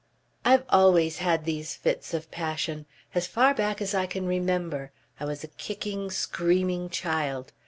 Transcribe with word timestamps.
"I've 0.43 0.63
always 0.69 1.19
had 1.19 1.45
these 1.45 1.75
fits 1.75 2.15
of 2.15 2.31
passion. 2.31 2.87
As 3.13 3.27
far 3.27 3.53
back 3.53 3.83
as 3.83 3.93
I 3.93 4.07
can 4.07 4.25
remember. 4.25 4.89
I 5.19 5.25
was 5.25 5.43
a 5.43 5.47
kicking, 5.47 6.09
screaming 6.09 6.89
child. 6.89 7.53